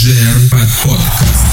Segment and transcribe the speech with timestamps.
[0.00, 1.44] DJ Arbat Podcast.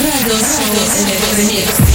[0.00, 0.72] Radio Show
[1.04, 1.93] Electromix.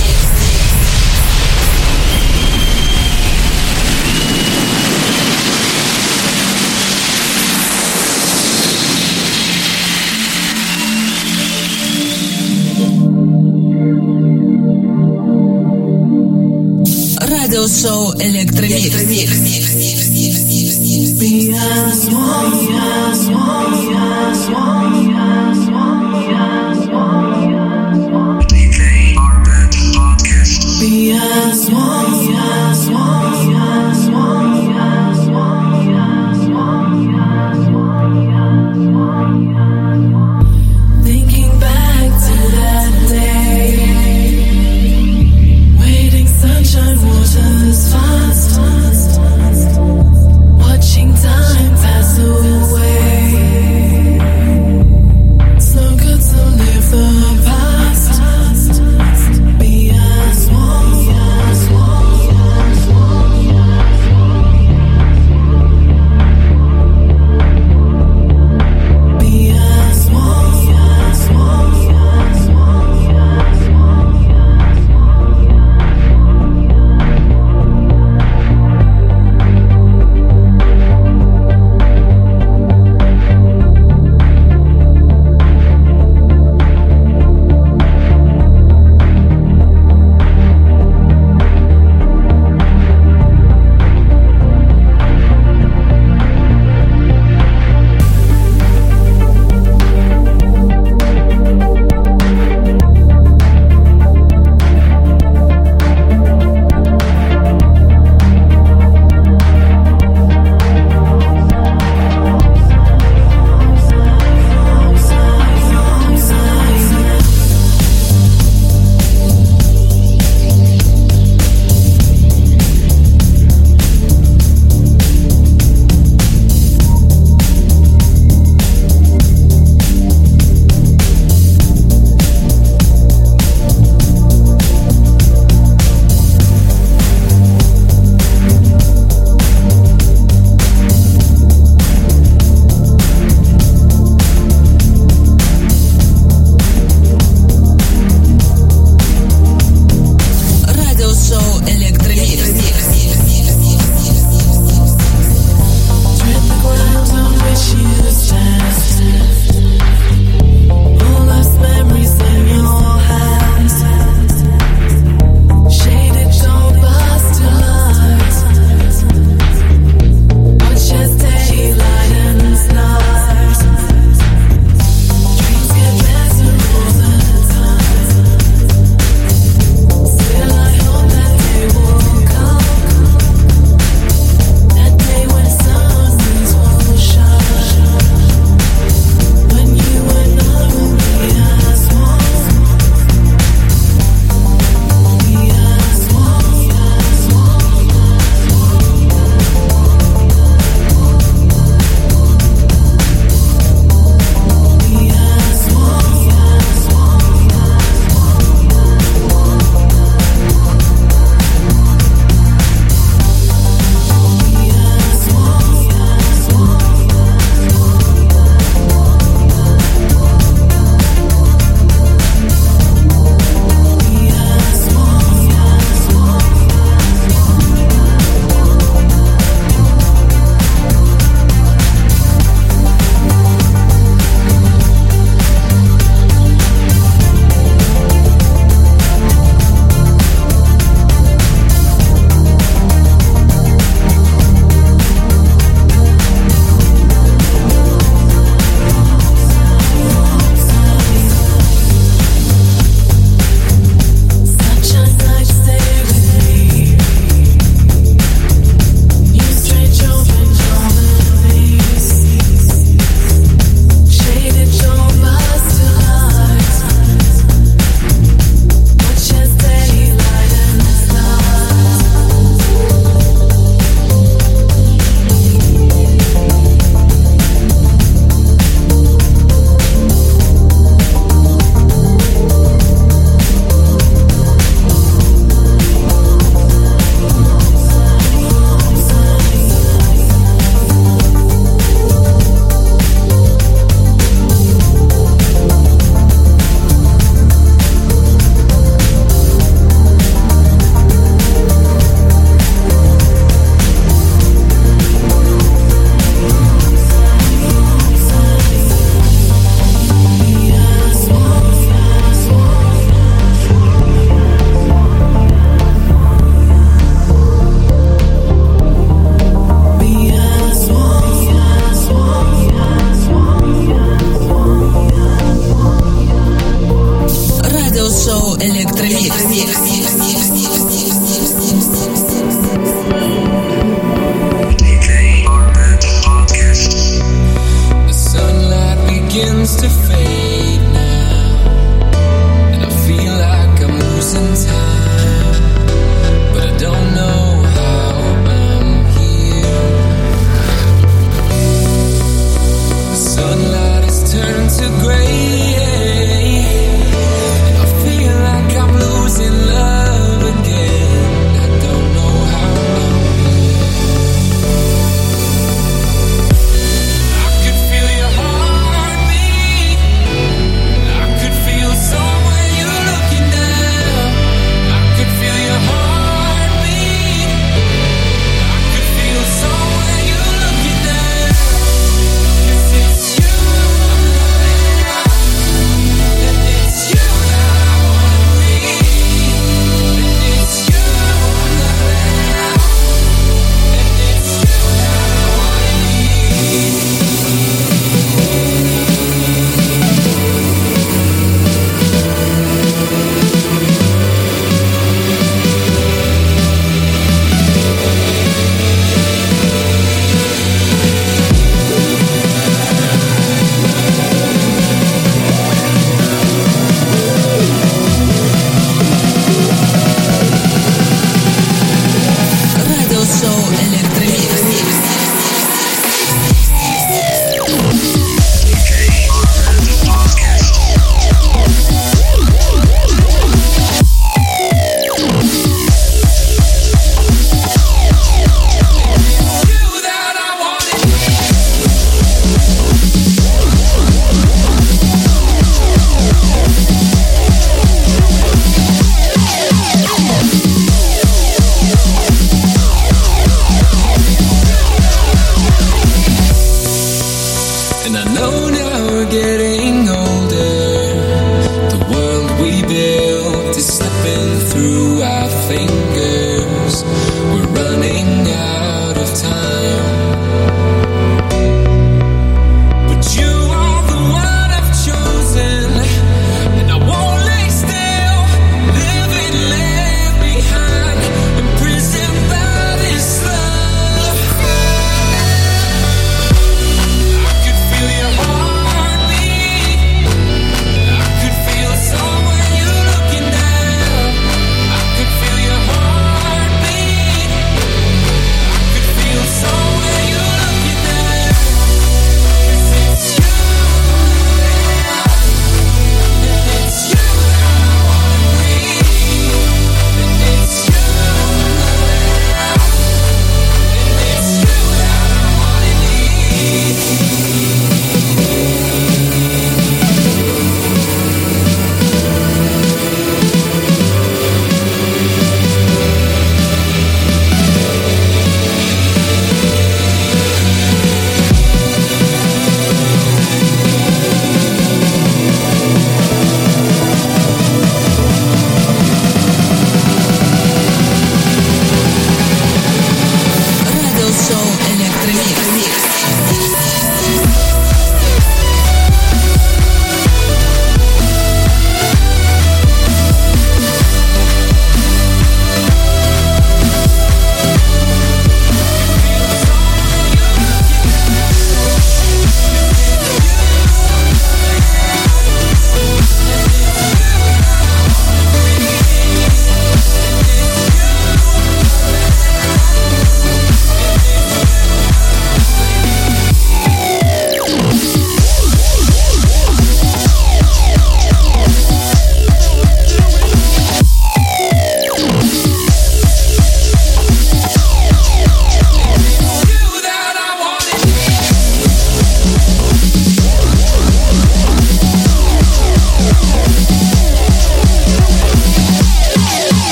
[17.79, 19.69] Radio Show Electromix.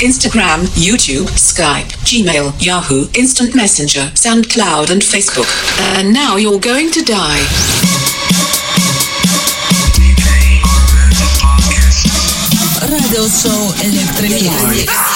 [0.00, 5.48] Instagram, YouTube, Skype, Gmail, Yahoo, Instant Messenger, SoundCloud, and Facebook.
[5.96, 7.42] And now you're going to die.
[12.88, 15.07] Radio Show Electric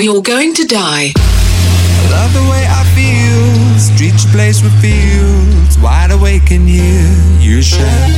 [0.00, 1.12] you're going to die.
[1.14, 3.78] I Love the way I feel.
[3.78, 5.78] Streets place with fields.
[5.78, 7.04] Wide awake and hear
[7.38, 8.10] you shout.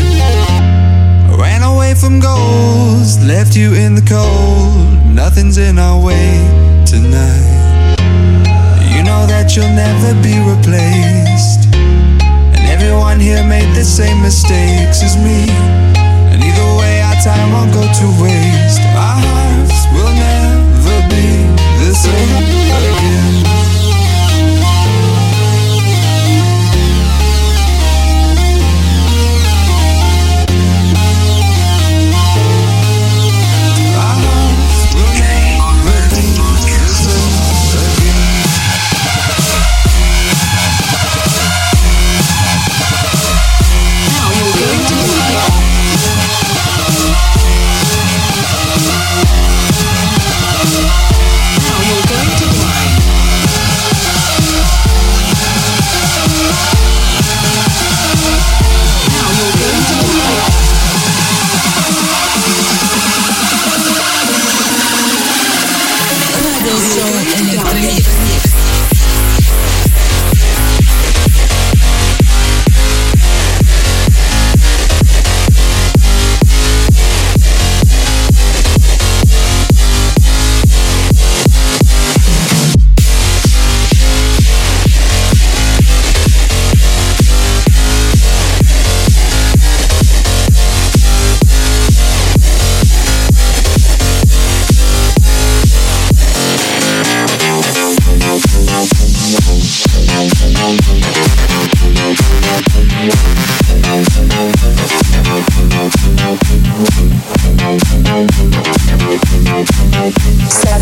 [1.39, 3.19] Ran away from goals.
[3.25, 5.15] Left you in the cold.
[5.15, 6.39] Nothing's in our way
[6.87, 7.97] tonight.
[8.95, 11.67] You know that you'll never be replaced.
[12.55, 15.51] And everyone here made the same mistakes as me.
[16.31, 18.81] And either way, our time won't go to waste.
[18.95, 20.32] Our hearts will never
[22.05, 23.02] the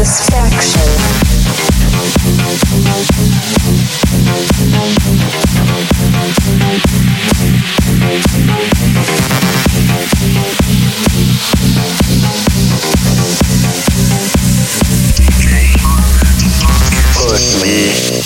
[0.03, 1.00] Satisfaction.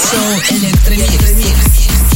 [0.00, 2.09] Шоу Электромикс.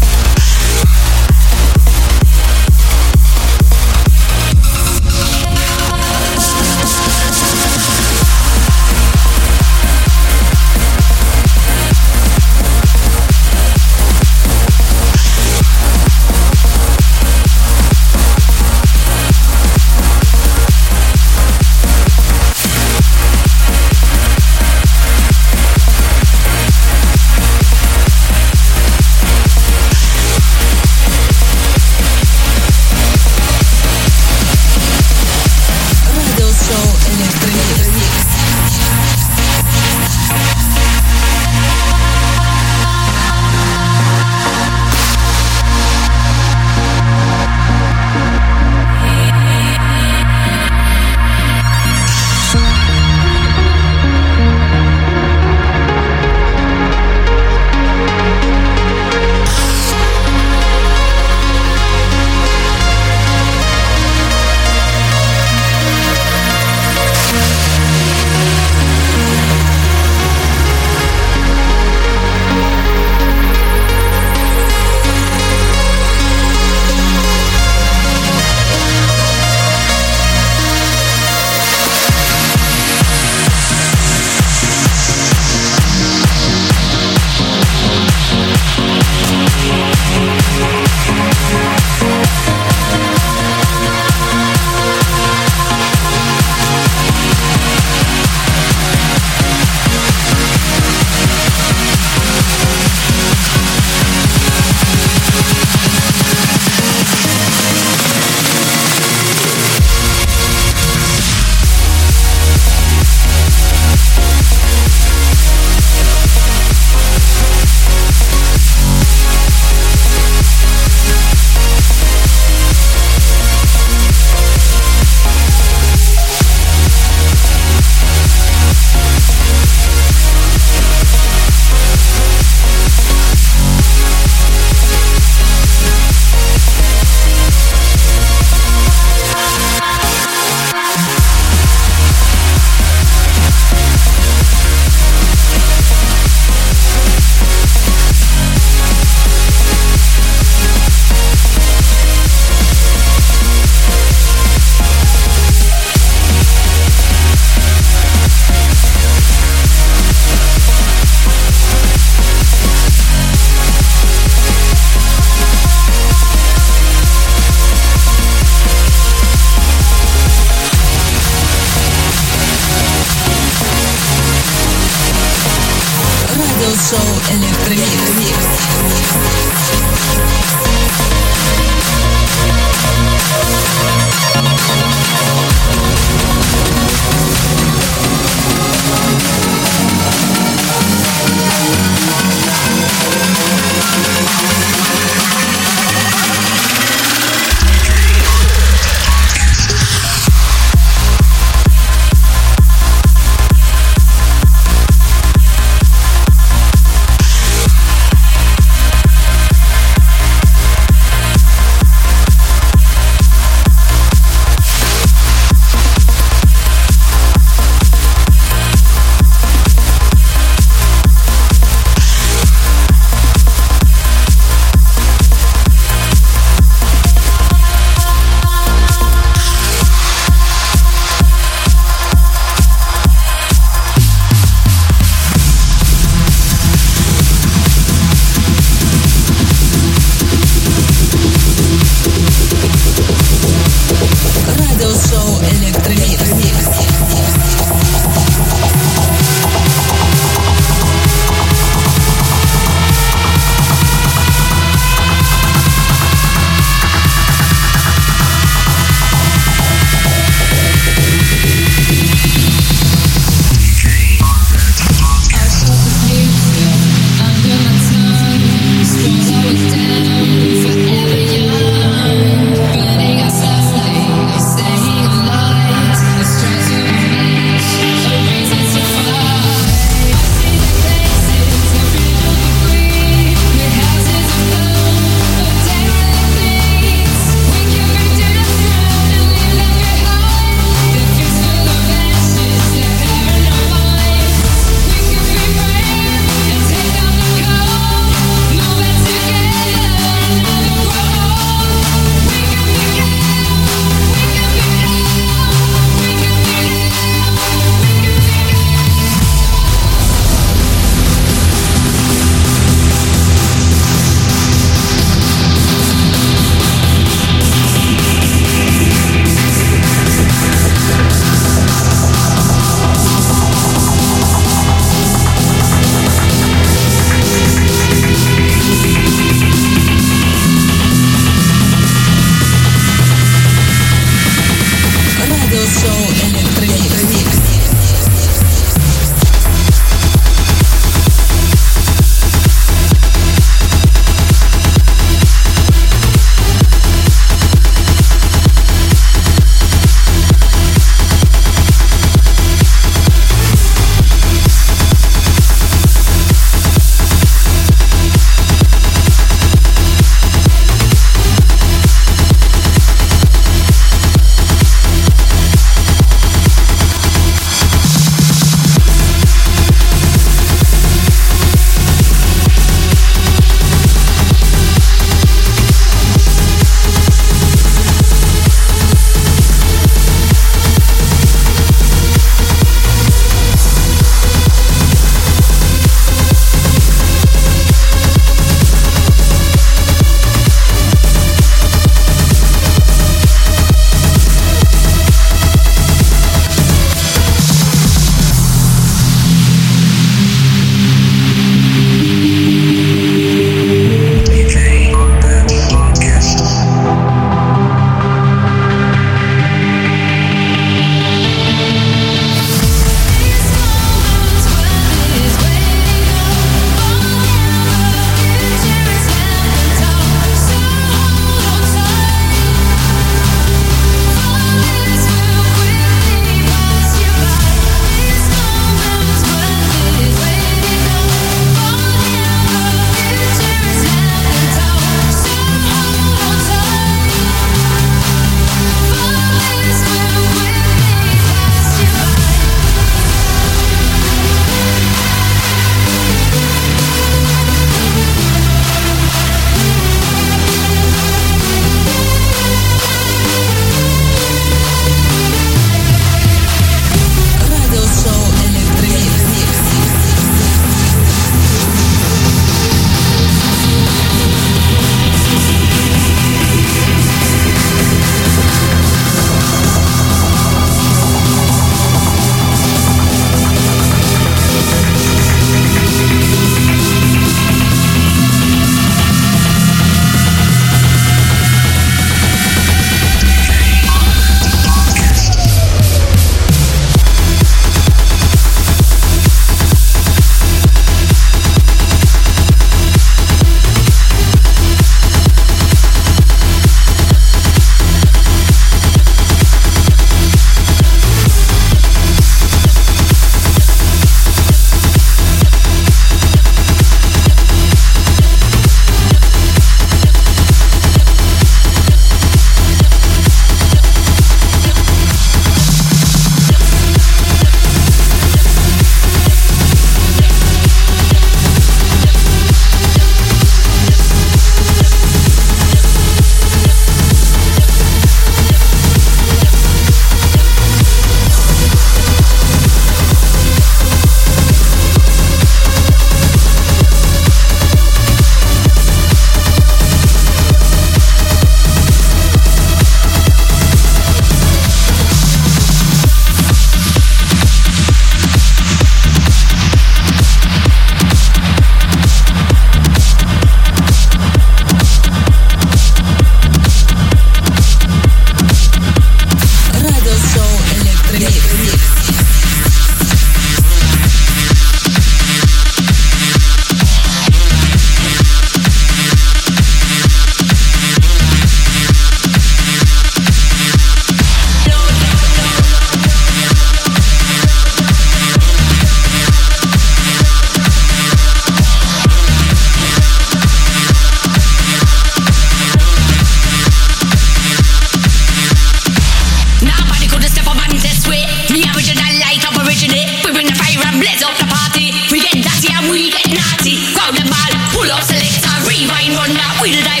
[599.41, 600.00] not, we did I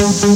[0.00, 0.30] Radio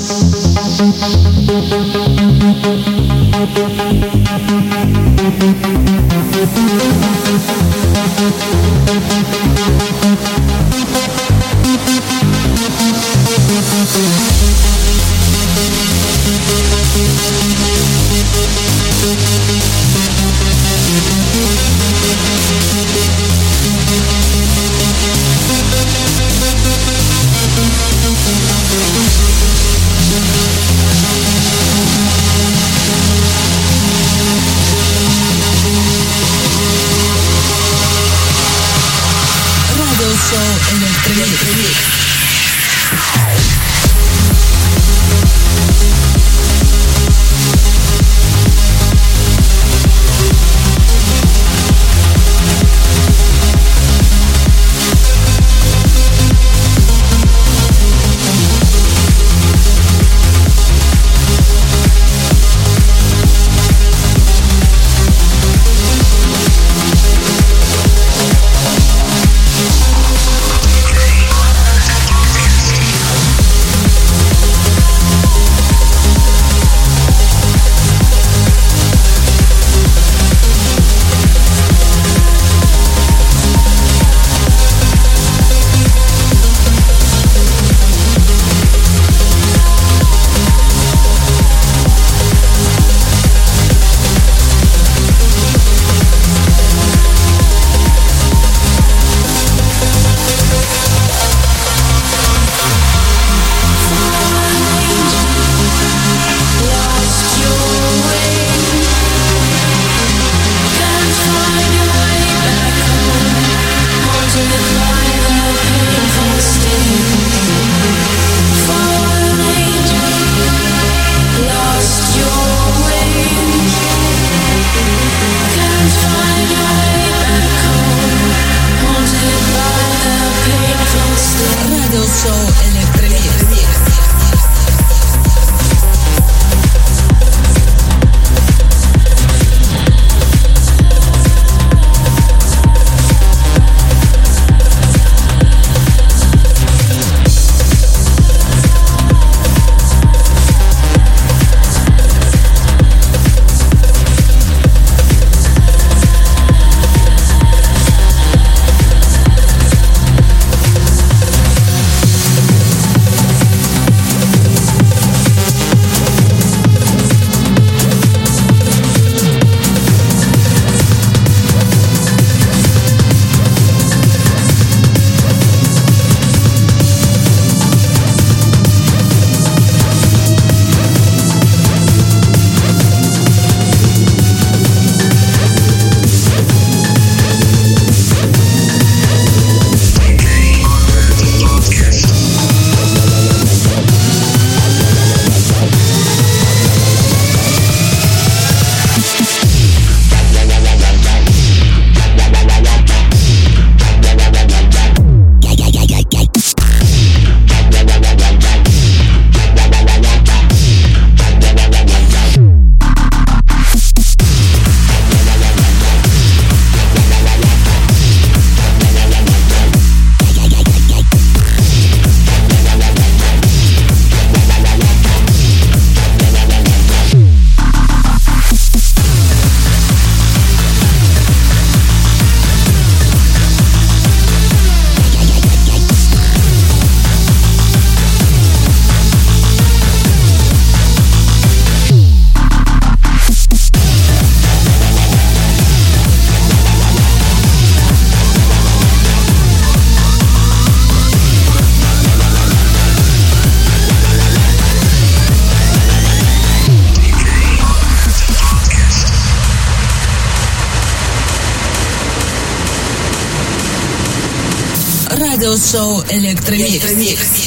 [265.74, 266.54] Radio Show Electro
[266.96, 267.43] mix.